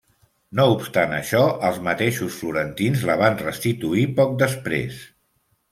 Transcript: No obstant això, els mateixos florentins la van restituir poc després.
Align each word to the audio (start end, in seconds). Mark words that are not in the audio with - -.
No 0.59 0.63
obstant 0.75 1.13
això, 1.17 1.41
els 1.69 1.77
mateixos 1.89 2.39
florentins 2.41 3.07
la 3.11 3.21
van 3.23 3.41
restituir 3.47 4.11
poc 4.23 4.37
després. 4.45 5.03